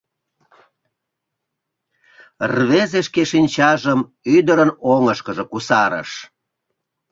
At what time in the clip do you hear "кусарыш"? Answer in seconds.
5.51-6.09